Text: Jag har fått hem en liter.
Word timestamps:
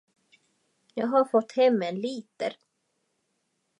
Jag 0.93 1.07
har 1.07 1.25
fått 1.25 1.51
hem 1.51 1.81
en 1.81 1.99
liter. 2.01 2.55